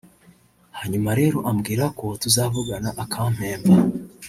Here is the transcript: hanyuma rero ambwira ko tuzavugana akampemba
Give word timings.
hanyuma 0.79 1.09
rero 1.19 1.37
ambwira 1.51 1.85
ko 1.99 2.05
tuzavugana 2.21 2.89
akampemba 3.03 3.73